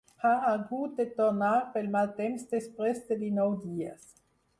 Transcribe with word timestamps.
Ha 0.27 0.29
hagut 0.43 0.95
de 1.01 1.05
tornar 1.19 1.51
pel 1.75 1.89
mal 1.97 2.09
temps 2.21 2.47
després 2.55 3.03
de 3.11 3.19
dinou 3.25 3.55
dies. 3.67 4.09